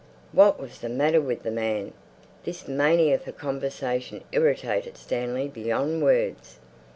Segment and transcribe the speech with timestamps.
[0.31, 1.93] What was the matter with the man?
[2.43, 6.57] This mania for conversation irritated Stanley beyond words.